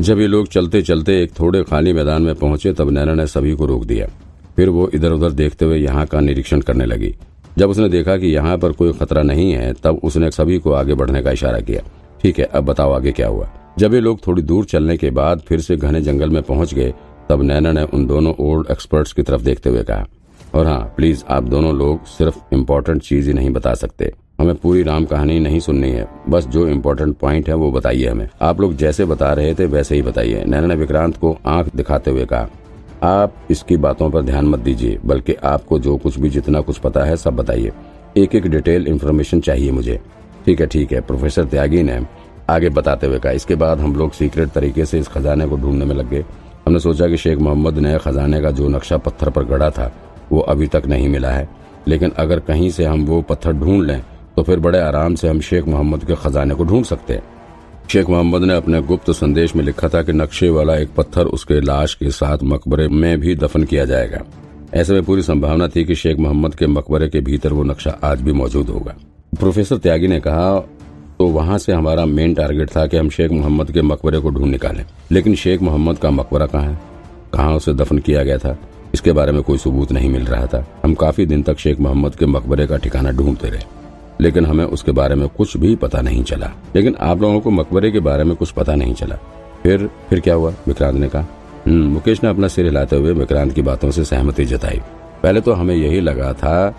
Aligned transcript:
जब 0.00 0.18
ये 0.20 0.26
लोग 0.26 0.46
चलते 0.48 0.80
चलते 0.82 1.12
एक 1.22 1.32
थोड़े 1.40 1.62
खाली 1.62 1.92
मैदान 1.92 2.22
में 2.22 2.34
पहुँचे, 2.34 2.72
तब 2.72 2.90
नैना 2.90 3.14
ने 3.14 3.26
सभी 3.26 3.54
को 3.54 3.66
रोक 3.66 3.84
दिया। 3.84 4.06
फिर 4.56 4.68
वो 4.68 4.88
इधर 4.94 5.12
उधर 5.12 5.30
देखते 5.30 5.64
हुए 5.64 5.78
यहाँ 5.78 6.04
का 6.06 6.20
निरीक्षण 6.20 6.60
करने 6.60 6.84
लगी। 6.84 7.14
जब 7.58 7.70
उसने 7.70 7.88
देखा 7.88 8.16
कि 8.16 8.26
यहाँ 8.26 8.56
पर 8.58 8.72
कोई 8.72 8.92
खतरा 8.92 9.22
नहीं 9.22 9.52
है, 9.52 9.72
तब 9.74 10.00
उसने 10.04 10.30
सभी 10.30 10.58
को 10.58 10.72
आगे 10.72 10.94
बढ़ने 10.94 11.22
का 11.22 11.30
इशारा 11.30 11.60
किया। 11.60 11.82
ठीक 12.22 12.38
है, 12.38 12.44
अब 12.44 12.64
बताओ 12.64 12.92
आगे 12.92 13.12
क्या 13.12 13.28
हुआ। 13.28 13.50
जब 13.78 13.94
ये 13.94 14.00
लोग 14.00 14.26
थोड़ी 14.26 14.42
दूर 14.42 14.64
चलने 14.64 14.96
के 14.96 15.10
बाद 15.10 15.40
फिर 15.40 15.60
से 15.60 15.76
घने 15.76 16.00
जंगल 16.00 16.30
में 16.30 16.42
पहुँच 16.42 16.74
गए, 16.74 16.94
तब 17.28 17.42
नैना 17.42 17.72
ने 17.72 17.82
उन 17.84 18.06
दोनों 18.06 18.34
ओल्ड 18.40 18.70
एक्सपर्ट्स 18.70 19.12
की 19.12 19.22
तरफ़ 19.22 19.42
देखते 19.42 19.70
हुए 19.70 19.82
कहा, 19.82 20.06
और 20.54 20.66
हाँ 20.66 20.80
प्लीज़, 20.96 21.24
आप 21.28 21.42
दोनों 21.42 21.76
लोग 21.78 22.06
सिर्फ़ 22.08 22.54
इम्पोर्टेंट 22.54 23.02
चीज़ 23.02 23.28
ही 23.28 23.34
नहीं 23.34 23.50
बता 23.50 23.74
सकते। 23.74 24.12
हमें 24.40 24.54
पूरी 24.54 24.82
राम 24.82 25.04
कहानी 25.04 25.38
नहीं 25.40 25.58
सुननी 25.60 25.90
है। 25.90 26.06
बस 26.28 26.46
जो 26.46 26.66
इम्पोर्टेंट 26.68 27.16
पॉइंट 27.16 27.48
है 27.48 27.54
वो 27.54 27.70
बताइए 27.72 28.06
हमें। 28.06 28.28
आप 28.42 28.60
लोग 28.60 28.74
जैसे 28.76 29.04
बता 29.04 29.32
रहे 29.32 29.54
थे 29.54 29.64
वैसे 29.66 29.94
ही 29.94 30.02
बताइए। 30.02 30.44
नैना 30.44 30.66
ने 30.66 30.74
विक्रांत 30.74 31.16
को 31.16 31.36
आँख 31.46 31.74
दिखाते 31.76 32.10
हुए 32.10 32.24
कहा, 32.24 32.48
आप 33.02 33.34
इसकी 33.50 33.76
बातों 33.76 34.10
पर 34.10 34.22
ध्यान 34.22 34.46
मत 34.46 34.58
दीजिए, 34.58 34.98
बल्कि 35.04 35.34
आपको 35.34 35.78
जो 35.78 35.96
कुछ 35.96 36.18
भी 36.18 36.30
जितना 36.30 36.60
कुछ 36.60 36.78
पता 36.78 37.04
है 37.04 37.16
सब 37.16 37.36
बताइए। 37.36 37.72
एक 38.16 38.34
एक 38.34 38.46
डिटेल 38.46 38.86
इन्फॉर्मेशन 38.86 39.40
चाहिए 39.40 39.70
मुझे। 39.70 40.00
ठीक 40.46 40.60
है 40.60 40.66
ठीक 40.66 40.92
है 40.92 41.00
प्रोफेसर 41.00 41.44
त्यागी 41.44 41.82
ने 41.82 42.00
आगे 42.50 42.68
बताते 42.68 43.06
हुए 43.06 43.18
कहा, 43.18 43.32
इसके 43.32 43.54
बाद 43.54 43.80
हम 43.80 43.96
लोग 43.96 44.12
सीक्रेट 44.12 44.48
तरीके 44.48 44.84
से 44.84 44.98
इस 44.98 45.08
खजाने 45.08 45.46
को 45.46 45.56
ढूँढने 45.56 45.84
में 45.84 45.94
लग 45.94 46.08
गए। 46.10 46.24
हमने 46.66 46.80
सोचा 46.80 47.08
कि 47.08 47.16
शेख 47.16 47.38
मोहम्मद 47.38 47.78
ने 47.78 47.98
खजाने 47.98 48.40
का 48.42 48.50
जो 48.50 48.68
नक्शा 48.68 48.96
पत्थर 48.96 49.30
पर 49.30 49.44
गढ़ा 49.44 49.70
था, 49.70 49.92
वो 50.32 50.40
अभी 50.40 50.66
तक 50.66 50.86
नहीं 50.86 51.08
मिला 51.08 51.30
है। 51.30 51.48
लेकिन 51.88 52.10
अगर 52.18 52.40
कहीं 52.40 52.70
से 52.70 52.84
हम 52.84 53.04
वो 53.04 53.20
पत्थर 53.22 53.52
ढूंढ 53.52 53.84
लें 53.84 54.02
तो 54.40 54.44
फिर 54.44 54.58
बड़े 54.58 54.78
आराम 54.80 55.14
से 55.14 55.28
हम 55.28 55.40
शेख 55.40 55.66
मोहम्मद 55.68 56.04
के 56.04 56.14
खजाने 56.14 56.54
को 56.54 56.64
ढूंढ 56.64 56.84
सकते 56.84 57.14
हैं। 57.14 57.22
शेख 57.88 58.08
मोहम्मद 58.08 58.42
ने 58.42 58.54
अपने 58.56 58.80
गुप्त 58.82 59.10
संदेश 59.10 59.54
में 59.56 59.62
लिखा 59.64 59.88
था 59.88 60.02
कि 60.02 60.12
नक्शे 60.12 60.48
वाला 60.50 60.76
एक 60.76 60.90
पत्थर 60.90 61.26
उसके 61.28 61.60
लाश 61.60 61.94
के 61.94 62.10
साथ 62.10 62.42
मकबरे 62.42 62.86
में 62.88 63.18
भी 63.20 63.34
दफन 63.34 63.64
किया 63.64 63.84
जाएगा। 63.84 64.20
ऐसे 64.74 64.92
में 64.92 65.02
पूरी 65.02 65.22
संभावना 65.22 65.66
थी 65.68 65.84
कि 65.84 65.94
शेख 65.94 66.18
मोहम्मद 66.18 66.54
के 66.54 66.66
मकबरे 66.66 67.08
के 67.08 67.20
भीतर 67.20 67.52
वो 67.52 67.62
नक्शा 67.62 67.96
आज 68.04 68.20
भी 68.20 68.32
मौजूद 68.32 68.68
होगा। 68.68 68.94
प्रोफेसर 69.32 69.78
त्यागी 69.78 70.08
ने 70.08 70.20
कहा 70.20 70.58
तो 71.18 71.26
वहाँ 71.26 71.58
से 71.58 71.72
हमारा 71.72 72.06
मेन 72.06 72.34
टारगेट 72.34 72.70
था 72.76 72.86
कि 72.86 72.96
हम 72.96 73.10
शेख 73.10 73.32
मोहम्मद 73.32 73.70
के 73.70 73.82
मकबरे 73.82 74.18
को 74.18 74.30
ढूंढ 74.30 74.50
निकालें। 74.50 74.84
लेकिन 75.12 75.34
शेख 75.34 75.62
मोहम्मद 75.62 75.98
का 75.98 76.10
मकबरा 76.10 76.46
कहाँ 76.46 76.62
है? 76.62 76.78
कहाँ 77.34 77.56
उसे 77.56 77.74
दफन 77.74 77.98
किया 77.98 78.22
गया 78.22 78.38
था? 78.38 78.56
इसके 78.94 79.12
बारे 79.12 79.32
में 79.32 79.42
कोई 79.42 79.58
सबूत 79.58 79.92
नहीं 79.92 80.10
मिल 80.10 80.24
रहा 80.24 80.46
था। 80.46 80.64
हम 80.84 80.94
काफ़ी 80.94 81.26
दिन 81.26 81.42
तक 81.42 81.58
शेख 81.58 81.80
मोहम्मद 81.80 82.14
के 82.14 82.26
मकबरे 82.26 82.66
का 82.66 82.76
ठिकाना 82.76 83.10
ढूंढते 83.10 83.48
रहे। 83.48 83.79
लेकिन 84.20 84.46
हमें 84.46 84.64
उसके 84.64 84.92
बारे 84.92 85.14
में 85.14 85.28
कुछ 85.28 85.56
भी 85.56 85.76
पता 85.76 86.00
नहीं 86.00 86.24
चला। 86.24 86.50
लेकिन 86.76 86.96
आप 87.00 87.20
लोगों 87.20 87.40
को 87.40 87.50
मकबरे 87.50 87.90
के 87.90 88.00
बारे 88.00 88.24
में 88.24 88.36
कुछ 88.36 88.50
पता 88.50 88.74
नहीं 88.74 88.94
चला। 88.94 89.16
फिर 89.62 89.90
फिर 90.10 90.20
क्या 90.20 90.34
हुआ 90.34 90.52
विक्रांत 90.66 90.96
ने 90.96 91.08
कहा? 91.08 91.24
हम्म, 91.66 91.86
मुकेश 91.86 92.22
ने 92.24 92.30
अपना 92.30 92.48
सिर 92.48 92.64
हिलाते 92.64 92.96
हुए 92.96 93.12
विक्रांत 93.12 93.52
की 93.52 93.62
बातों 93.62 93.90
से 93.90 94.04
सहमति 94.04 94.44
जताई। 94.44 94.80
पहले 95.22 95.40
तो 95.40 95.52
हमें 95.52 95.74
यही 95.74 96.00
लगा 96.00 96.32
था 96.32 96.70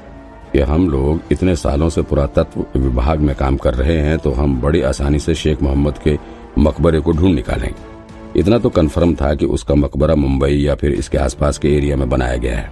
कि 0.53 0.59
हम 0.59 0.89
लोग 0.89 1.19
इतने 1.31 1.55
सालों 1.55 1.89
से 1.89 2.01
पुरातत्व 2.01 2.79
विभाग 2.79 3.19
में 3.19 3.35
काम 3.35 3.57
कर 3.57 3.73
रहे 3.73 3.97
हैं 3.97 4.17
तो 4.17 4.31
हम 4.31 4.61
बड़ी 4.61 4.81
आसानी 4.81 5.19
से 5.19 5.35
शेख 5.35 5.61
मोहम्मद 5.61 5.97
के 5.97 6.17
मकबरे 6.57 6.99
को 6.99 7.11
ढूंढ 7.11 7.35
निकालेंगे। 7.35 8.39
इतना 8.39 8.57
तो 8.57 8.69
कंफर्म 8.69 9.15
था 9.15 9.35
कि 9.35 9.45
उसका 9.45 9.75
मकबरा 9.75 10.15
मुंबई 10.15 10.53
या 10.53 10.75
फिर 10.75 10.91
इसके 10.91 11.17
आसपास 11.17 11.57
के 11.57 11.75
एरिया 11.77 11.95
में 11.95 12.09
बनाया 12.09 12.37
गया 12.37 12.57
है। 12.57 12.71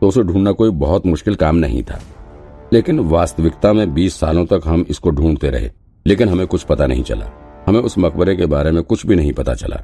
तो 0.00 0.08
उसे 0.08 0.22
ढूंढना 0.22 0.52
कोई 0.52 0.70
बहुत 0.70 1.06
मुश्किल 1.06 1.34
काम 1.34 1.56
नहीं 1.56 1.82
था। 1.82 2.02
लेकिन 2.72 3.00
वास्तविकता 3.00 3.72
में 3.72 3.94
20 3.94 4.20
सालों 4.20 4.46
तक 4.46 4.60
हम 4.64 4.86
इसको 4.88 5.10
ढूंढते 5.10 5.50
रहे, 5.50 5.70
लेकिन 6.06 6.28
हमें 6.28 6.46
कुछ 6.46 6.62
पता 6.62 6.86
नहीं 6.86 7.02
चला। 7.02 7.26
हमें 7.66 7.80
उस 7.80 7.98
मकबरे 7.98 8.36
के 8.36 8.46
बारे 8.46 8.70
में 8.70 8.82
कुछ 8.82 9.06
भी 9.06 9.14
नहीं 9.14 9.32
पता 9.32 9.54
चला। 9.54 9.76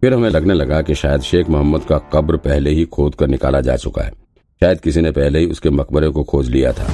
फिर 0.00 0.14
हमें 0.14 0.30
लगने 0.30 0.54
लगा 0.54 0.82
कि 0.82 0.94
शायद 0.94 1.20
शेख 1.20 1.50
मोहम्मद 1.50 1.84
का 1.84 1.98
कब्र 1.98 2.36
पहले 2.36 2.70
ही 2.70 2.84
खोद 2.84 3.14
कर 3.14 3.28
निकाला 3.28 3.60
जा 3.60 3.76
चुका 3.76 4.02
है। 4.02 4.12
शायद 4.62 4.80
किसी 4.80 5.00
ने 5.00 5.10
पहले 5.10 5.38
ही 5.38 5.46
उसके 5.46 5.70
मकबरे 5.70 6.08
को 6.08 6.22
खोज 6.22 6.50
लिया 6.50 6.72
था। 6.72 6.86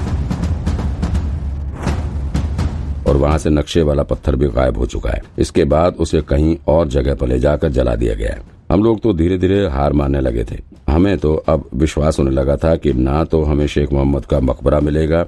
और 3.06 3.16
वहाँ 3.16 3.38
से 3.38 3.50
नक्शे 3.50 3.82
वाला 3.82 4.02
पत्थर 4.02 4.36
भी 4.36 4.48
गायब 4.48 4.78
हो 4.78 4.86
चुका 4.86 5.10
है। 5.10 5.22
इसके 5.38 5.64
बाद 5.64 5.94
उसे 5.94 6.22
कहीं 6.22 6.56
और 6.68 6.88
जगह 6.88 7.14
पर 7.14 7.28
ले 7.28 7.38
जाकर 7.38 7.68
जला 7.68 7.94
दिया 7.94 8.14
गया 8.14 8.32
है। 8.32 8.53
हम 8.74 8.82
लोग 8.84 9.00
तो 9.00 9.12
धीरे 9.12 9.36
धीरे 9.38 9.66
हार 9.68 9.92
मानने 9.92 10.20
लगे 10.20 10.44
थे। 10.44 10.56
हमें 10.88 11.16
तो 11.18 11.34
अब 11.48 11.68
विश्वास 11.74 12.18
होने 12.18 12.30
लगा 12.30 12.56
था 12.56 12.74
कि 12.76 12.92
ना 12.92 13.22
तो 13.24 13.42
हमें 13.44 13.66
शेख 13.66 13.92
मोहम्मद 13.92 14.24
का 14.26 14.40
मकबरा 14.42 14.80
मिलेगा 14.80 15.24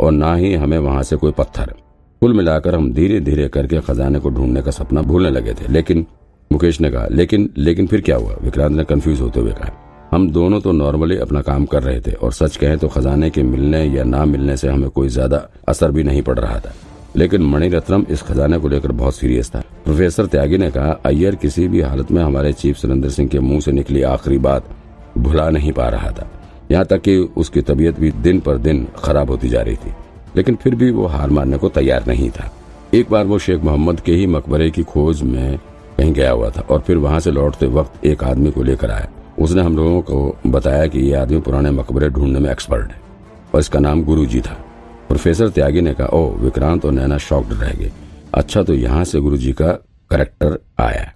और 0.00 0.12
ना 0.12 0.34
ही 0.34 0.52
हमें 0.54 0.76
वहाँ 0.78 1.02
से 1.02 1.16
कोई 1.16 1.32
पत्थर। 1.32 1.72
कुल 2.22 2.32
मिलाकर 2.32 2.74
हम 2.74 2.92
धीरे 2.92 3.20
धीरे 3.20 3.46
करके 3.48 3.80
खजाने 3.82 4.18
को 4.18 4.30
ढूँढने 4.30 4.62
का 4.62 4.70
सपना 4.70 5.02
भूलने 5.02 5.30
लगे 5.30 5.54
थे। 5.54 5.72
लेकिन 5.72 6.04
मुकेश 6.50 6.80
ने 6.80 6.90
कहा, 6.90 7.06
लेकिन 7.06 7.48
लेकिन 7.58 7.86
फिर 7.86 8.00
क्या 8.00 8.16
हुआ? 8.16 8.34
विक्रांत 8.42 8.76
ने 8.76 8.84
कंफ्यूज 8.86 9.20
होते 9.20 9.40
हुए 9.40 9.52
कहा, 9.52 9.72
हम 10.12 10.30
दोनों 10.30 10.60
तो 10.60 10.72
नॉर्मली 10.72 11.16
अपना 11.18 11.42
काम 11.42 11.66
कर 11.66 11.82
रहे 11.82 12.00
थे 12.00 12.12
और 12.12 12.32
सच 12.32 12.56
कहें 12.56 12.76
तो 12.78 12.88
खजाने 12.88 13.30
के 13.30 13.42
मिलने 13.44 13.84
या 13.86 14.04
ना 14.06 14.24
मिलने 14.24 14.56
से 14.56 14.68
हमें 14.68 14.88
कोई 14.90 15.08
ज़्यादा 15.10 15.46
असर 15.68 15.90
भी 15.90 16.02
नहीं 16.02 16.22
पड़ 16.22 16.38
रहा 16.38 16.58
था। 16.60 16.74
लेकिन 17.16 17.42
मणिरत्नम 17.42 18.04
इस 18.10 18.22
खजाने 18.22 18.58
को 18.58 18.68
लेकर 18.68 18.92
बहुत 18.92 19.14
सीरियस 19.14 19.50
था। 19.50 19.62
प्रोफेसर 19.84 20.26
त्यागी 20.26 20.58
ने 20.58 20.70
कहा, 20.70 20.90
अय्यर 21.04 21.34
किसी 21.34 21.68
भी 21.68 21.80
हालत 21.80 22.10
में 22.12 22.22
हमारे 22.22 22.52
चीफ 22.52 22.76
सुरेंद्र 22.76 23.10
सिंह 23.10 23.28
के 23.28 23.40
मुँह 23.40 23.60
से 23.60 23.72
निकली 23.72 24.02
आखिरी 24.04 24.38
बात 24.38 24.68
भुला 25.18 25.48
नहीं 25.50 25.72
पा 25.72 25.88
रहा 25.88 26.10
था। 26.10 26.28
यहाँ 26.70 26.84
तक 26.84 27.00
कि 27.00 27.16
उसकी 27.36 27.60
तबीयत 27.60 28.00
भी 28.00 28.10
दिन 28.12 28.40
पर 28.40 28.58
दिन 28.58 28.86
खराब 28.96 29.30
होती 29.30 29.48
जा 29.48 29.62
रही 29.62 29.76
थी, 29.76 29.94
लेकिन 30.36 30.56
फिर 30.56 30.74
भी 30.74 30.90
वो 30.90 31.06
हार 31.06 31.30
मानने 31.30 31.56
को 31.56 31.68
तैयार 31.68 32.06
नहीं 32.06 32.30
था। 32.30 32.50
एक 32.94 33.10
बार 33.10 33.24
वो 33.24 33.38
शेख 33.38 33.62
मोहम्मद 33.64 34.00
के 34.00 34.12
ही 34.12 34.26
मकबरे 34.26 34.70
की 34.70 34.82
खोज 34.82 35.22
में 35.22 35.58
कहीं 35.98 36.12
गया 36.12 36.30
हुआ 36.30 36.50
था 36.50 36.60
और 36.60 36.80
फिर 36.80 36.96
वहाँ 36.96 37.20
से 37.20 37.30
लौटते 37.30 37.66
वक्त 37.66 38.04
एक 38.06 38.24
आदमी 38.24 38.50
को 38.50 38.62
लेकर 38.62 38.90
आया। 38.90 39.08
उसने 39.38 39.62
हम 39.62 39.76
लोगों 39.76 40.00
को 40.02 40.36
बताया 40.46 40.86
कि 40.86 41.00
ये 41.00 41.14
आदमी 41.14 41.40
पुराने 41.40 41.70
मकबरे 41.70 42.08
ढूँढने 42.08 42.38
में 42.38 42.50
एक्सपर्ट 42.50 42.90
है 42.90 43.00
और 43.54 43.60
इसका 43.60 43.78
नाम 43.78 44.04
गुरु 44.04 44.26
था। 44.40 44.56
प्रोफेसर 45.08 45.48
त्यागी 45.50 45.80
ने 45.80 45.94
कहा 45.94 46.06
ओ 46.08 46.28
विक्रांत 46.36 46.84
और 46.84 46.92
नैना 46.92 47.18
शॉक्ड 47.18 47.52
रह 47.54 47.72
गए। 47.72 47.90
अच्छा 48.34 48.62
तो 48.62 48.74
यहाँ 48.74 49.04
से 49.04 49.20
गुरु 49.20 49.36
जी 49.36 49.52
का 49.52 49.72
करेक्टर 50.10 50.58
आया 50.80 51.12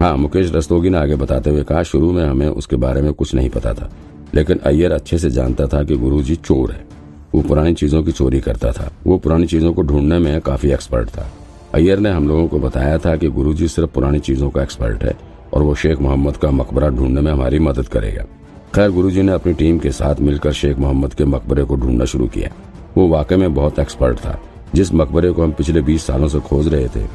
हाँ। 0.00 0.16
मुकेश 0.16 0.52
रस्तोगी 0.52 0.90
ने 0.90 0.98
आगे 0.98 1.16
बताते 1.16 1.50
हुए 1.50 1.62
कहा, 1.62 1.82
शुरू 1.82 2.12
में 2.12 2.24
हमें 2.24 2.46
उसके 2.48 2.76
बारे 2.76 3.02
में 3.02 3.12
कुछ 3.12 3.34
नहीं 3.34 3.48
पता 3.50 3.72
था, 3.74 3.90
लेकिन 4.34 4.58
अय्यर 4.58 4.92
अच्छे 4.92 5.18
से 5.18 5.30
जानता 5.30 5.66
था 5.66 5.82
कि 5.84 5.96
गुरु 5.96 6.22
जी 6.22 6.36
चोर 6.36 6.70
है। 6.72 6.84
वो 7.34 7.42
पुरानी 7.42 7.74
चीज़ों 7.74 8.02
की 8.02 8.12
चोरी 8.12 8.40
करता 8.40 8.70
था। 8.72 8.90
वो 9.06 9.18
पुरानी 9.18 9.46
चीज़ों 9.46 9.72
को 9.72 9.82
ढूँढने 9.82 10.18
में 10.18 10.40
काफ़ी 10.40 10.70
एक्सपर्ट 10.72 11.08
था। 11.08 11.30
अय्यर 11.74 11.98
ने 11.98 12.10
हम 12.10 12.28
लोगों 12.28 12.46
को 12.48 12.58
बताया 12.58 12.96
था 12.98 13.14
कि 13.16 13.28
गुरुजी 13.30 13.68
सिर्फ़ 13.68 13.90
पुरानी 13.90 14.18
चीज़ों 14.20 14.50
का 14.50 14.62
एक्सपर्ट 14.62 15.04
है 15.04 15.14
और 15.52 15.62
वो 15.62 15.74
शेख 15.74 16.00
मोहम्मद 16.00 16.36
का 16.36 16.50
मकबरा 16.50 16.88
ढूँढने 16.88 17.20
में 17.20 17.30
हमारी 17.32 17.58
मदद 17.58 17.88
करेगा। 17.88 18.24
खैर, 18.74 18.90
गुरुजी 18.90 19.22
ने 19.22 19.32
अपनी 19.32 19.52
टीम 19.52 19.78
के 19.78 19.90
साथ 19.92 20.20
मिलकर 20.20 20.52
शेख 20.52 20.78
मोहम्मद 20.78 21.14
के 21.14 21.24
मकबरे 21.26 21.64
को 21.64 21.76
ढूंढना 21.76 22.04
शुरू 22.04 22.26
किया। 22.28 22.50
वो 22.96 23.08
वाकई 23.08 23.36
में 23.36 23.54
बहुत 23.54 23.78
एक्सपर्ट 23.78 24.18
था। 24.18 24.38
जिस 24.74 24.92
मकबरे 24.94 25.30
को 25.32 25.42
हम 25.42 25.52
पिछले 25.52 25.80
बीस 25.82 26.06
सालों 26.06 26.28
से 26.28 26.40
खोज 26.40 26.68
रहे 26.68 26.88
थे, 26.88 27.06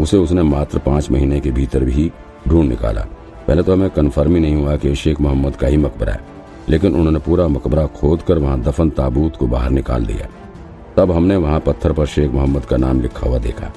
उसे 0.00 0.16
उसने 0.16 0.42
मात्र 0.42 0.78
पाँच 0.78 1.10
महीने 1.10 1.40
के 1.40 1.50
भीतर 1.50 1.84
भी 1.84 2.10
ढूंढ 2.48 2.68
निकाला। 2.68 3.06
पहले 3.46 3.62
तो 3.62 3.72
हमें 3.72 3.90
कन्फर्म 3.90 4.34
ही 4.34 4.40
नहीं 4.40 4.54
हुआ 4.56 4.76
कि 4.76 4.94
शेख 4.94 5.20
मोहम्मद 5.20 5.56
का 5.56 5.66
ही 5.66 5.76
मकबरा 5.76 6.12
है, 6.12 6.20
लेकिन 6.68 6.94
उन्होंने 6.94 7.18
पूरा 7.18 7.48
मकबरा 7.48 7.86
खोद 7.92 8.22
कर 8.22 8.38
वहाँ 8.38 8.60
दफन 8.60 8.90
ताबूत 8.90 9.36
को 9.36 9.46
बाहर 9.46 9.70
निकाल 9.70 10.06
दिया। 10.06 10.28
तब 10.96 11.12
हमने 11.12 11.36
वहाँ 11.36 11.60
पत्थर 11.60 11.92
पर 11.92 12.06
शेख 12.06 12.30
मोहम्मद 12.30 12.64
का 12.64 12.76
नाम 12.76 13.00
लिखा 13.00 13.28
हुआ 13.28 13.38
देखा। 13.38 13.72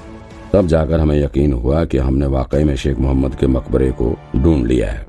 तब 0.52 0.66
जाकर 0.66 1.00
हमें 1.00 1.18
यकीन 1.18 1.52
हुआ 1.52 1.84
कि 1.84 1.98
हमने 1.98 2.26
वाकई 2.26 2.64
में 2.64 2.74
शेख 2.76 2.98
मोहम्मद 2.98 3.34
के 3.34 3.46
मकबरे 3.46 3.90
को 3.92 4.14
ढूंढ 4.36 4.66
लिया 4.66 4.90
है। 4.90 5.06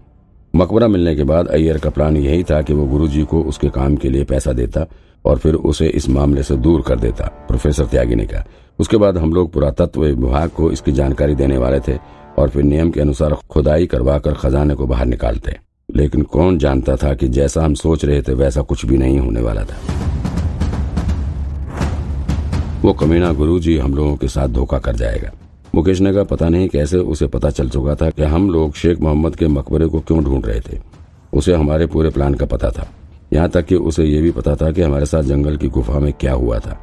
मकबरा 0.54 0.88
मिलने 0.88 1.16
के 1.16 1.24
बाद 1.24 1.48
अय्यर 1.48 1.78
का 1.78 1.90
प्लान 1.90 2.18
यही 2.18 2.44
था 2.44 2.62
कि 2.62 2.74
वो 2.74 2.86
गुरुजी 2.86 3.24
को 3.24 3.42
उसके 3.44 3.70
काम 3.70 3.96
के 3.96 4.10
लिए 4.10 4.24
पैसा 4.24 4.54
देता 4.54 4.86
और 5.26 5.38
फिर 5.38 5.56
उसे 5.56 5.88
इस 5.88 6.10
मामले 6.10 6.44
से 6.44 6.56
दूर 6.56 6.82
कर 6.82 7.00
देता, 7.00 7.26
प्रोफेसर 7.26 7.86
त्यागी 7.86 8.16
ने 8.16 8.26
कहा। 8.26 8.46
उसके 8.80 8.98
बाद 8.98 9.18
हम 9.18 9.34
लोग 9.34 9.54
पुरातत्व 9.54 10.04
विभाग 10.04 10.50
को 10.50 10.72
इसकी 10.72 10.92
जानकारी 10.92 11.36
देने 11.36 11.58
वाले 11.58 11.80
थे 11.80 11.98
और 12.40 12.50
फिर 12.50 12.64
नियम 12.64 12.92
के 12.92 13.02
अनुसार 13.02 13.38
खुदाई 13.50 13.86
करवाकर 13.86 14.34
खजाने 14.34 14.76
को 14.76 14.88
बाहर 14.88 15.06
निकालते। 15.06 15.58
लेकिन 15.96 16.22
कौन 16.22 16.58
जानता 16.58 16.96
था 16.96 17.14
कि 17.14 17.28
जैसा 17.28 17.64
हम 17.64 17.74
सोच 17.74 18.06
रहे 18.06 18.22
थे 18.22 18.34
वैसा 18.34 18.62
कुछ 18.62 18.86
भी 18.86 18.98
नहीं 18.98 19.20
होने 19.20 19.42
वाला 19.42 19.64
था। 19.64 19.78
वो 22.82 22.94
कमीना 22.94 23.34
गुरुजी 23.34 23.78
हम 23.78 23.94
लोगों 23.94 24.16
के 24.16 24.28
साथ 24.28 24.48
धोखा 24.48 24.80
कर 24.80 24.96
जाएगा। 24.96 25.32
मुकेश 25.76 26.00
ने 26.00 26.14
कहा, 26.14 26.24
पता 26.24 26.50
नहीं 26.50 26.70
कैसे 26.70 26.98
उसे 26.98 27.28
पता 27.28 27.50
चल 27.50 27.70
चुका 27.70 27.96
था 27.96 28.10
कि 28.10 28.24
हम 28.24 28.50
लोग 28.50 28.74
शेख 28.74 29.00
मोहम्मद 29.00 29.36
के 29.36 29.48
मकबरे 29.48 29.88
को 29.88 30.00
क्यों 30.00 30.24
ढूंढ 30.24 30.46
रहे 30.46 30.60
थे। 30.60 30.80
उसे 31.34 31.54
हमारे 31.54 31.86
पूरे 31.86 32.10
प्लान 32.10 32.34
का 32.34 32.46
पता 32.46 32.72
था। 32.72 32.90
यहाँ 33.32 33.50
तक 33.50 33.66
कि 33.66 33.76
उसे 33.76 34.04
ये 34.06 34.22
भी 34.22 34.32
पता 34.32 34.56
था 34.56 34.72
कि 34.72 34.82
हमारे 34.82 35.06
साथ 35.06 35.24
जंगल 35.24 35.58
की 35.58 35.68
गुफा 35.68 36.00
में 36.00 36.12
क्या 36.14 36.34
हुआ 36.34 36.60
था। 36.60 36.78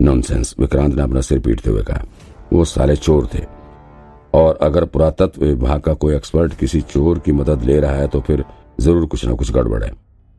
नॉनसेंस 0.00 0.54
विक्रांत 0.58 0.94
ने 0.94 1.02
अपना 1.02 1.20
सिर 1.20 1.38
पीटते 1.38 1.70
हुए 1.70 1.82
कहा। 1.82 2.04
वो 2.52 2.64
साले 2.64 2.96
चोर 2.96 3.28
थे। 3.34 3.44
और 4.34 4.58
अगर 4.62 4.84
पुरातत्व 4.84 5.44
विभाग 5.44 5.80
का 5.80 5.92
कोई 5.94 6.14
एक्सपर्ट 6.14 6.54
किसी 6.54 6.80
चोर 6.82 7.18
की 7.18 7.32
मदद 7.32 7.62
ले 7.62 7.78
रहा 7.80 7.96
है 7.96 8.06
तो 8.08 8.20
फिर 8.20 8.44
ज़रूर 8.80 9.06
कुछ 9.06 9.24
ना 9.24 9.32
कुछ 9.32 9.52
गड़बड़ 9.52 9.82
है। 9.84 9.92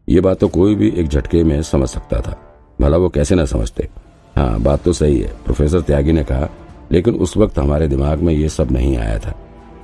ये 0.08 0.22
बात 0.22 0.40
तो 0.40 0.48
कोई 0.48 0.76
भी 0.76 0.90
एक 0.90 1.08
झटके 1.08 1.44
में 1.44 1.62
समझ 1.64 1.90
सकता 1.90 2.22
था। 2.22 2.38
भला 2.82 2.98
वो 2.98 3.10
कैसे 3.10 3.36
ना 3.36 3.46
समझते? 3.46 3.88
हाँ 4.36 4.60
बात 4.62 4.84
तो 4.84 4.94
सही 4.94 5.20
है, 5.20 5.32
प्रोफेसर 5.46 5.82
त्यागी 5.82 6.12
ने 6.12 6.24
कहा। 6.24 6.50
लेकिन 6.92 7.16
उस 7.16 7.36
वक्त 7.38 7.60
हमारे 7.60 7.88
दिमाग 7.88 8.20
में 8.20 8.34
ये 8.34 8.50
सब 8.50 8.72
नहीं 8.72 8.98
आया 8.98 9.18
था। 9.20 9.34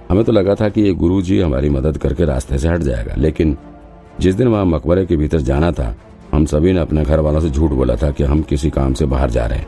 हमें 0.10 0.24
तो 0.24 0.31
लगा 0.31 0.56
था 0.56 0.69
कि 0.69 0.81
ये 0.81 0.94
गुरु 0.94 1.21
जी 1.21 1.39
हमारी 1.39 1.69
मदद 1.69 1.98
करके 1.98 2.25
रास्ते 2.25 2.57
से 2.57 2.68
हट 2.68 2.81
जाएगा, 2.81 3.16
लेकिन 3.18 3.57
जिस 4.19 4.36
दिन 4.36 4.48
वहाँ 4.48 4.66
मकबरे 4.66 5.06
के 5.06 5.16
भीतर 5.18 5.42
जाना 5.42 5.71
था, 5.71 5.95
हम 6.31 6.45
सभी 6.45 6.71
ने 6.74 6.80
अपने 6.80 7.04
घर 7.04 7.19
वालों 7.19 7.39
से 7.39 7.50
झूठ 7.50 7.71
बोला 7.71 7.95
था 7.95 8.10
कि 8.12 8.24
हम 8.24 8.42
किसी 8.42 8.69
काम 8.69 8.94
से 8.94 9.06
बाहर 9.06 9.30
जा 9.30 9.45
रहे 9.45 9.60
हैं। 9.60 9.68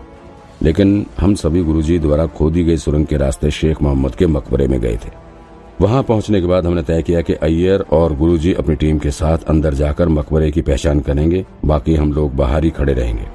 लेकिन 0.61 1.05
हम 1.19 1.33
सभी 1.35 1.63
गुरुजी 1.63 1.97
द्वारा 1.99 2.25
खोदी 2.27 2.63
गई 2.63 2.77
सुरंग 2.77 3.05
के 3.05 3.17
रास्ते 3.17 3.51
शेख 3.51 3.81
मोहम्मद 3.81 4.15
के 4.15 4.27
मकबरे 4.27 4.67
में 4.67 4.79
गए 4.81 4.95
थे। 4.95 5.09
वहाँ 5.81 6.03
पहुँचने 6.03 6.41
के 6.41 6.47
बाद 6.47 6.65
हमने 6.65 6.83
तय 6.83 7.01
किया 7.01 7.21
कि 7.21 7.33
अय्यर 7.33 7.85
और 7.91 8.15
गुरुजी 8.15 8.53
अपनी 8.53 8.75
टीम 8.75 8.97
के 8.99 9.11
साथ 9.11 9.49
अंदर 9.49 9.73
जाकर 9.73 10.09
मकबरे 10.09 10.51
की 10.51 10.61
पहचान 10.61 10.99
करेंगे, 10.99 11.45
बाकी 11.65 11.95
हम 11.95 12.13
लोग 12.13 12.35
बाहर 12.35 12.63
ही 12.63 12.69
खड़े 12.69 12.93
रहेंगे। 12.93 13.27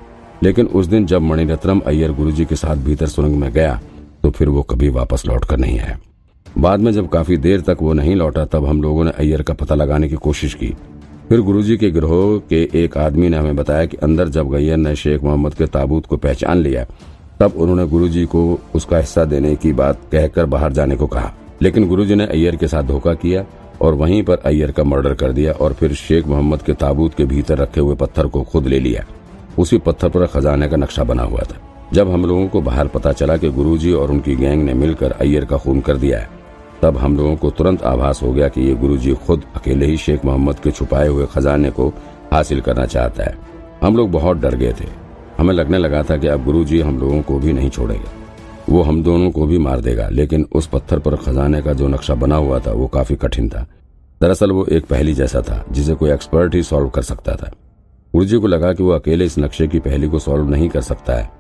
लेकिन 0.43 0.67
उस 0.67 0.87
दिन 0.87 1.07
जब 1.07 1.23
मणिरत्नम 1.23 1.81
अय्यर 1.81 2.13
गुरुजी 2.13 2.45
के 2.45 2.57
साथ 2.57 2.77
भीतर 2.77 3.07
सुरंग 3.07 3.37
में 3.37 3.53
गया 3.53 3.81
तो 4.23 4.31
फिर 4.31 4.49
वो 4.49 4.63
कभी 4.63 4.89
वापस 4.89 5.27
लौट 5.27 5.45
कर 5.45 5.59
नहीं 5.59 5.79
आया। 5.81 5.99
बाद 6.47 6.81
में 6.81 6.91
जब 6.93 7.09
काफ़ी 7.09 7.37
देर 7.37 7.61
तक 7.61 7.79
वो 7.83 7.93
नहीं 7.93 8.15
लौटा, 8.17 8.45
तब 8.45 8.67
हम 8.67 8.83
लोगों 8.83 9.05
ने 9.05 9.11
अय्यर 9.11 9.43
का 9.43 9.55
पता 9.55 9.75
लगाने 9.75 10.09
की 10.09 10.17
कोशिश 10.17 10.55
की 10.55 10.75
फिर 11.29 11.41
गुरुजी 11.41 11.77
के 11.77 11.91
गिरोह 11.91 12.39
के 12.39 12.63
एक 12.75 12.97
आदमी 12.99 13.29
ने 13.29 13.37
हमें 13.37 13.57
बताया 13.57 13.87
कि 13.87 13.97
अंदर 13.97 14.29
जब 14.29 14.51
गैयर 14.51 14.77
ने 14.77 14.95
शेख 14.97 15.23
मोहम्मद 15.23 15.55
के 15.55 15.67
ताबूत 15.67 16.07
को 16.07 16.17
पहचान 16.17 16.59
लिया 16.59 16.85
तब 17.41 17.53
उन्होंने 17.57 17.87
गुरुजी 17.87 18.25
को 18.25 18.43
उसका 18.75 18.99
हिस्सा 18.99 19.25
देने 19.25 19.55
की 19.57 19.73
बात 19.73 20.01
कहकर 20.13 20.47
बाहर 20.47 20.73
जाने 20.73 20.97
को 20.97 21.07
कहा। 21.07 21.33
लेकिन 21.63 21.89
गुरुजी 21.89 22.15
ने 22.15 22.27
अय्यर 22.27 22.57
के 22.57 22.69
साथ 22.69 22.83
धोखा 22.83 23.15
किया 23.15 23.45
और 23.81 23.95
वहीं 23.95 24.23
पर 24.23 24.37
अय्यर 24.37 24.71
का 24.73 24.85
मर्डर 24.85 25.15
कर 25.15 25.33
दिया 25.33 25.53
और 25.53 25.73
फिर 25.73 25.95
शेख 25.95 26.27
मोहम्मद 26.27 26.63
के 26.63 26.73
ताबूत 26.73 27.15
के 27.15 27.25
भीतर 27.25 27.59
रखे 27.59 27.81
हुए 27.81 27.95
पत्थर 27.95 28.27
को 28.27 28.43
खुद 28.43 28.67
ले 28.67 28.81
लिया। 28.81 29.05
उसी 29.59 29.79
पत्थर 29.79 30.09
पर 30.09 30.27
खजाने 30.27 30.69
का 30.69 30.77
नक्शा 30.77 31.05
बना 31.05 31.23
हुआ 31.23 31.41
था। 31.41 31.61
जब 31.93 32.11
हम 32.11 32.25
लोगों 32.25 32.49
को 32.49 32.61
बाहर 32.61 32.87
पता 32.87 33.13
चला 33.13 33.37
कि 33.37 33.49
गुरुजी 33.49 33.93
और 33.93 34.11
उनकी 34.11 34.37
गैंग 34.37 34.63
ने 34.65 34.75
मिलकर 34.75 35.13
अय्यर 35.13 35.45
का 35.45 35.57
खून 35.57 35.81
कर 35.81 35.97
दिया 35.97 36.27
तब 36.83 36.97
हम 36.97 37.17
लोगों 37.17 37.37
को 37.37 37.51
तुरंत 37.51 37.83
आभास 37.83 38.23
हो 38.23 38.33
गया 38.33 38.49
कि 38.49 38.61
ये 38.61 38.75
गुरुजी 38.75 39.15
खुद 39.15 39.43
अकेले 39.57 39.87
ही 39.87 39.97
शेख 39.97 40.25
मोहम्मद 40.25 40.59
के 40.59 40.71
छुपाए 40.71 41.09
हुए 41.09 41.27
खजाने 41.27 41.71
को 41.71 41.89
हासिल 42.33 42.61
करना 42.61 42.87
चाहता 42.87 43.25
है। 43.25 43.39
हम 43.83 43.97
लोग 43.97 44.11
बहुत 44.11 44.37
डर 44.37 44.55
गए 44.55 44.73
थे। 44.73 44.89
हमें 45.39 45.55
लगने 45.55 45.79
लगा 45.79 46.03
था 46.03 46.17
कि 46.17 46.27
अब 46.27 46.45
गुरुजी 46.45 46.81
हम 46.81 46.99
लोगों 46.99 47.23
को 47.23 47.39
भी 47.39 47.53
नहीं 47.53 47.71
छोड़ेगा। 47.71 48.13
वो 48.71 48.83
हम 48.83 49.03
दोनों 49.03 49.31
को 49.31 49.47
भी 49.47 49.59
मार 49.59 49.81
देगा, 49.81 50.09
लेकिन 50.09 50.47
उस 50.53 50.67
पत्थर 50.67 50.99
पर 50.99 51.17
खजाने 51.17 51.63
का 51.63 51.73
जो 51.73 51.89
नक्शा 51.89 52.15
बना 52.15 52.37
हुआ 52.37 52.59
था, 52.59 52.73
वो 52.73 52.87
काफ़ी 52.87 53.17
कठिन 53.17 53.49
था। 53.49 53.67
दरअसल 54.21 54.53
वो 54.53 54.67
एक 54.67 54.87
पहली 54.87 55.15
जैसा 55.15 55.41
था, 55.41 55.65
जिसे 55.73 55.95
कोई 55.95 56.11
एक्सपर्ट 56.11 56.55
ही 56.55 56.63
सॉल्व 56.63 56.89
कर 56.89 57.03
सकता 57.03 57.33
था। 57.33 57.51
गुरुजी 58.13 58.39
को 58.39 58.47
लगा 58.47 58.73
कि 58.73 58.83
वो 58.83 58.91
अकेले 58.91 59.25
इस 59.25 59.39
नक्शे 59.39 59.67
की 59.67 59.79
पहली 59.79 60.09
को 60.09 60.19
सॉल्व 60.19 60.49
नहीं 60.49 60.69
कर 60.69 60.81
सकता 60.81 61.15
है। 61.15 61.31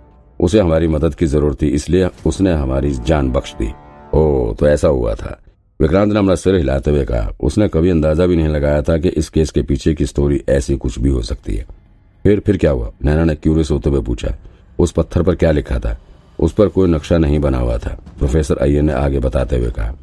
उसे 0.40 0.60
हमारी 0.60 0.88
मदद 0.88 1.14
की 1.14 1.26
ज़रूरत 1.26 1.62
थी, 1.62 1.66
इसलिए 1.66 2.08
उसने 2.26 2.52
हमारी 2.52 2.90
जान 2.90 3.30
बख्श 3.30 3.54
दी। 3.54 3.72
ओ 4.16 4.54
तो 4.54 4.66
ऐसा 4.66 4.88
हुआ 4.88 5.14
था। 5.14 5.38
विक्रांत 5.80 6.12
ने 6.12 6.18
अपना 6.18 6.34
सिर 6.34 6.54
हिलाते 6.54 6.90
हुए 6.90 7.04
कहा, 7.04 7.30
उसने 7.40 7.68
कभी 7.68 7.90
अंदाज़ा 7.90 8.26
भी 8.26 8.36
नहीं 8.36 8.48
लगाया 8.48 8.82
था 8.82 8.96
कि 8.98 9.08
इस 9.08 9.28
केस 9.28 9.50
के 9.50 9.62
पीछे 9.62 9.94
की 9.94 10.06
स्टोरी 10.06 10.42
ऐसी 10.48 10.76
कुछ 10.76 10.98
भी 10.98 11.10
हो 11.10 11.22
सकती 11.22 11.56
है। 11.56 11.66
फिर 12.24 12.40
फिर 12.40 12.56
क्या 12.56 12.70
हुआ? 12.70 12.90
नैना 13.04 13.24
ने 13.24 13.34
क्यूरियस 13.34 13.70
होते 13.70 13.90
हुए 13.90 14.00
पूछा, 14.00 14.34
उस 14.78 14.92
पत्थर 14.92 15.22
पर 15.22 15.34
क्या 15.34 15.50
लिखा 15.50 15.78
था? 15.78 15.96
उस 16.38 16.52
पर 16.52 16.68
कोई 16.68 16.88
नक्शा 16.88 17.18
नहीं 17.18 17.38
बना 17.38 17.58
हुआ 17.58 17.76
था, 17.78 17.98
प्रोफेसर 18.18 18.56
अय्यर 18.56 18.82
ने 18.82 18.92
आगे 18.92 19.18
बताते 19.18 19.56
हुए 19.56 19.70
कहा। 19.70 19.94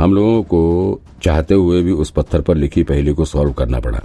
हम 0.00 0.14
लोगों 0.14 0.42
को 0.42 1.00
चाहते 1.22 1.54
हुए 1.54 1.82
भी 1.82 1.92
उस 1.92 2.10
पत्थर 2.10 2.40
पर 2.40 2.56
लिखी 2.56 2.82
पहली 2.82 3.12
को 3.12 3.24
सॉल्व 3.24 3.52
करना 3.52 3.80
पड़ा। 3.80 4.00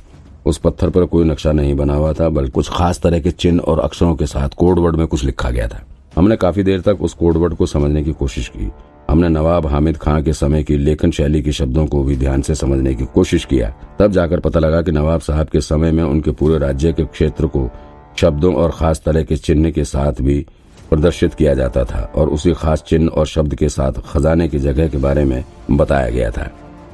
उस 0.46 0.58
पत्थर 0.58 0.90
पर 0.90 1.06
कोई 1.06 1.26
नक्शा 1.26 1.52
नहीं 1.52 1.76
बना 1.76 1.94
हुआ 1.94 2.14
था, 2.14 2.30
बल्कि 2.30 2.52
कुछ 2.52 2.70
खास 2.70 3.02
तरह 3.02 3.20
के 3.20 3.32
चिन्ह 3.32 3.60
और 3.60 3.80
अक्षरों 3.80 4.16
के 4.16 4.26
साथ 4.26 4.50
कोडवर्ड 4.50 4.96
में 4.96 5.08
कुछ 5.08 5.24
लिखा 5.24 5.50
गया 5.50 5.68
था। 5.68 5.84
हमने 6.16 6.36
काफ़ी 6.36 6.64
देर 6.64 6.82
तक 6.82 7.02
उस 7.02 7.14
कोडवर्ड 7.14 7.54
को 7.54 7.66
समझने 7.66 8.04
की 8.04 8.12
कोशिश 8.12 8.48
की। 8.48 8.72
हमने 9.14 9.28
नवाब 9.30 9.66
हामिद 9.68 9.98
खां 9.98 10.22
के 10.24 10.34
समय 10.34 10.64
की 10.64 10.76
लेखन 10.78 11.12
शैली 11.12 11.42
के 11.42 11.52
शब्दों 11.52 11.86
को 11.88 12.02
भी 12.04 12.16
ध्यान 12.18 12.42
से 12.42 12.54
समझने 12.56 12.94
की 12.96 13.06
कोशिश 13.06 13.44
किया। 13.46 13.68
तब 14.00 14.12
जाकर 14.12 14.40
पता 14.40 14.60
लगा 14.60 14.82
कि 14.82 14.92
नवाब 14.92 15.22
साहब 15.22 15.50
के 15.50 15.60
समय 15.62 15.92
में 15.92 16.04
उनके 16.04 16.32
पूरे 16.32 16.58
राज्य 16.60 16.94
के 16.94 17.04
क्षेत्र 17.06 17.48
को 17.48 17.70
शब्दों 18.20 18.54
और 18.54 18.72
खास 18.72 19.02
तरह 19.06 19.24
के 19.24 19.36
चिन्ह 19.38 19.72
के 19.72 19.84
साथ 19.84 20.22
भी 20.22 20.40
प्रदर्शित 20.90 21.34
किया 21.34 21.54
जाता 21.54 21.84
था 21.84 22.02
और 22.16 22.30
उसी 22.30 22.54
खास 22.54 22.84
चिन्ह 22.88 23.10
और 23.10 23.28
शब्द 23.28 23.56
के 23.56 23.70
साथ 23.70 24.00
खजाने 24.06 24.48
की 24.48 24.60
जगह 24.60 24.88
के 24.88 24.98
बारे 24.98 25.26
में 25.26 25.44
बताया 25.72 26.10
गया 26.10 26.30
था। 26.30 26.50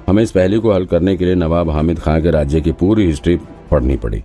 हमें 0.08 0.22
इस 0.24 0.32
पहली 0.32 0.60
को 0.60 0.74
हल 0.74 0.86
करने 0.86 1.16
के 1.18 1.26
लिए 1.26 1.36
नवाब 1.36 1.70
हामिद 1.70 2.00
खां 2.00 2.22
के 2.22 2.32
राज्य 2.32 2.62
की 2.62 2.72
पूरी 2.74 3.06
हिस्ट्री 3.06 3.36
पढ़नी 3.72 3.98
पड़ी। 3.98 4.24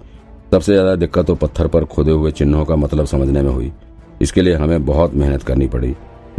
सबसे 0.50 0.72
ज़्यादा 0.72 0.96
दिक्कत 0.96 1.26
तो 1.26 1.34
पत्थर 1.36 1.66
पर 1.66 1.84
खोदे 1.86 2.12
हुए 2.12 2.30
चिन्हों 2.32 2.64
का 2.64 2.76
मतलब 2.76 3.06
समझने 3.06 3.42
में 3.42 3.50
हुई। 3.50 3.72
इसके 4.22 4.42
लिए 4.42 4.54
हमें 4.54 4.84
बहुत 4.84 5.14
मेहनत 5.14 5.42
करनी 5.42 5.68
पड़ी। 5.68 5.94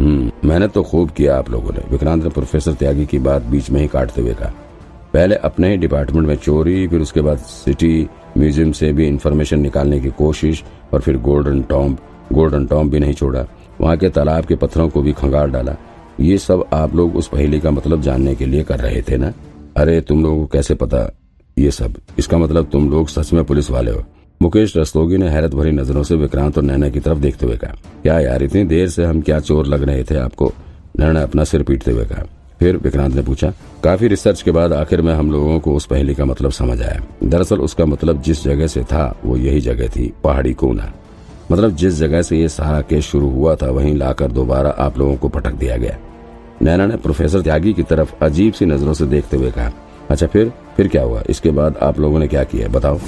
हम्म 0.06 0.48
मेहनत 0.48 0.72
तो 0.72 0.82
खूब 0.82 1.10
किया 1.10 1.38
आप 1.38 1.50
लोगों 1.50 1.70
ने। 1.70 1.80
विक्रांत 1.90 2.24
ने 2.24 2.30
प्रोफेसर 2.30 2.72
त्यागी 2.72 3.06
की 3.06 3.18
बात 3.18 3.42
बीच 3.42 3.70
में 3.70 3.80
ही 3.80 3.88
काटते 3.88 4.22
हुए 4.22 4.34
कहा। 4.34 4.52
पहले 5.12 5.34
अपने 5.34 5.70
ही 5.70 5.76
डिपार्टमेंट 5.76 6.28
में 6.28 6.36
चोरी, 6.36 6.88
फिर 6.88 7.00
उसके 7.00 7.20
बाद 7.20 7.38
सिटी, 7.38 8.08
म्यूज़ियम 8.38 8.72
से 8.72 8.92
भी 8.92 9.06
इंफॉर्मेशन 9.06 9.60
निकालने 9.60 10.00
की 10.00 10.10
कोशिश, 10.10 10.64
और 10.94 11.00
फिर 11.00 11.16
गोल्डन 11.16 11.62
टॉम्ब 11.62 11.98
गोल्डन 12.32 12.66
टॉम्ब 12.66 12.92
भी 12.92 12.98
नहीं 12.98 13.14
छोड़ा। 13.14 13.46
वहाँ 13.80 13.96
के 13.96 14.08
तालाब 14.08 14.44
के 14.44 14.54
पत्थरों 14.54 14.88
को 14.88 15.02
भी 15.02 15.12
खंगाल 15.12 15.50
डाला। 15.50 15.76
ये 16.20 16.38
सब 16.38 16.64
आप 16.72 16.94
लोग 16.94 17.16
उस 17.16 17.28
पहेली 17.28 17.60
का 17.60 17.70
मतलब 17.70 18.00
जानने 18.00 18.34
के 18.34 18.46
लिए 18.46 18.62
कर 18.62 18.78
रहे 18.78 19.02
थे 19.02 19.16
ना? 19.16 19.32
अरे, 19.76 20.00
तुम 20.00 20.22
लोगों 20.22 20.38
को 20.38 20.46
कैसे 20.46 20.74
पता? 20.74 21.10
ये 21.58 21.70
सब। 21.70 21.94
इसका 22.18 22.38
मतलब 22.38 22.66
तुम 22.66 22.90
लोग 22.90 23.08
सच 23.08 23.32
में 23.32 23.44
पुलिस 23.44 23.70
वाले 23.70 23.90
हो। 23.90 24.04
मुकेश 24.42 24.76
रस्तोगी 24.76 25.16
ने 25.16 25.28
हैरत 25.28 25.54
भरी 25.54 25.70
नज़रों 25.70 26.02
से 26.02 26.14
विक्रांत 26.14 26.58
और 26.58 26.64
नैना 26.64 26.88
की 26.88 27.00
तरफ़ 27.00 27.18
देखते 27.18 27.46
हुए 27.46 27.56
कहा, 27.56 27.74
क्या 28.02 28.20
यार, 28.20 28.42
इतनी 28.42 28.64
देर 28.64 28.88
से 28.88 29.04
हम 29.04 29.20
क्या 29.20 29.40
चोर 29.40 29.66
लग 29.66 29.82
रहे 29.82 30.04
थे 30.04 30.16
आपको? 30.16 30.52
नैना 30.98 31.22
अपना 31.22 31.44
सिर 31.44 31.62
पीटते 31.62 31.90
हुए 31.90 32.04
कहा। 32.04 32.24
फिर 32.60 32.76
विक्रांत 32.76 33.14
ने 33.14 33.22
पूछा, 33.22 33.52
काफ़ी 33.84 34.08
रिसर्च 34.08 34.42
के 34.42 34.50
बाद 34.50 34.72
आखिर 34.72 35.02
में 35.02 35.12
हम 35.14 35.30
लोगों 35.32 35.58
को 35.60 35.74
उस 35.74 35.86
पहली 35.86 36.14
का 36.14 36.24
मतलब 36.24 36.50
समझ 36.50 36.82
आया। 36.82 37.00
दरअसल 37.24 37.60
उसका 37.60 37.86
मतलब 37.86 38.22
जिस 38.22 38.44
जगह 38.44 38.66
से 38.66 38.82
था, 38.82 39.16
वो 39.24 39.36
यही 39.36 39.60
जगह 39.60 39.88
थी, 39.88 40.12
पहाड़ी 40.24 40.52
कोना। 40.52 40.92
मतलब 41.52 41.76
जिस 41.76 41.94
जगह 41.94 42.22
से 42.22 42.38
ये 42.38 42.48
सारा 42.48 42.80
केस 42.80 43.04
शुरू 43.04 43.28
हुआ 43.28 43.54
था, 43.54 43.70
वहीं 43.70 43.94
लाकर 43.96 44.32
दोबारा 44.32 44.70
आप 44.70 44.98
लोगों 44.98 45.16
को 45.16 45.28
पटक 45.28 45.52
दिया 45.52 45.76
गया। 45.76 45.96
नैना 46.62 46.86
ने 46.86 46.96
प्रोफेसर 46.96 47.40
त्यागी 47.40 47.72
की 47.72 47.82
तरफ़ 47.82 48.14
अजीब 48.22 48.52
सी 48.52 48.66
नज़रों 48.66 48.94
से 48.94 49.06
देखते 49.06 49.36
हुए 49.36 49.50
कहा 49.50 49.72
अच्छा 50.10 50.26
फिर 50.26 50.52
फिर 50.76 50.88
क्या 50.88 51.02
हुआ? 51.02 51.22
इसके 51.30 51.50
बाद 51.50 51.76
आप 51.76 52.00
लोगों 52.00 52.18
ने 52.18 52.28
क्या 52.28 52.44
किया? 52.44 52.68
बताओ। 52.68 52.98